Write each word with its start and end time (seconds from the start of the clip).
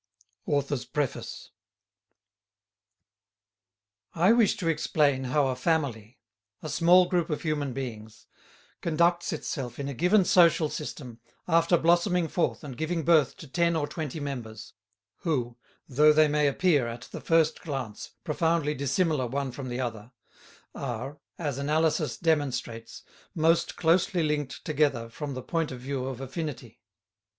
AUTHOR'S 0.47 0.85
PREFACE 0.85 1.51
I 4.15 4.33
wish 4.33 4.57
to 4.57 4.67
explain 4.67 5.25
how 5.25 5.49
a 5.49 5.55
family, 5.55 6.17
a 6.63 6.69
small 6.69 7.05
group 7.05 7.29
of 7.29 7.43
human 7.43 7.71
beings, 7.71 8.25
conducts 8.81 9.31
itself 9.31 9.77
in 9.77 9.87
a 9.87 9.93
given 9.93 10.25
social 10.25 10.69
system 10.71 11.19
after 11.47 11.77
blossoming 11.77 12.27
forth 12.27 12.63
and 12.63 12.75
giving 12.77 13.03
birth 13.05 13.37
to 13.37 13.47
ten 13.47 13.75
or 13.75 13.87
twenty 13.87 14.19
members, 14.19 14.73
who, 15.17 15.55
though 15.87 16.11
they 16.13 16.27
may 16.27 16.47
appear, 16.47 16.87
at 16.87 17.01
the 17.11 17.21
first 17.21 17.61
glance, 17.61 18.09
profoundly 18.23 18.73
dissimilar 18.73 19.27
one 19.27 19.51
from 19.51 19.69
the 19.69 19.79
other, 19.79 20.11
are, 20.73 21.19
as 21.37 21.59
analysis 21.59 22.17
demonstrates, 22.17 23.03
most 23.35 23.75
closely 23.75 24.23
linked 24.23 24.65
together 24.65 25.09
from 25.11 25.35
the 25.35 25.43
point 25.43 25.71
of 25.71 25.79
view 25.79 26.05
of 26.05 26.19
affinity. 26.19 26.79